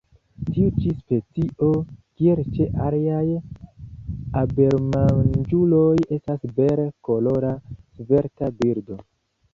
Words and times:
Tiu 0.45 0.69
ĉi 0.83 0.91
specio, 1.01 1.67
kiel 2.21 2.41
ĉe 2.55 2.67
aliaj 2.87 3.21
abelmanĝuloj, 4.41 5.93
estas 6.19 6.49
bele 6.57 6.91
kolora, 7.11 7.53
svelta 8.01 8.51
birdo. 8.63 8.99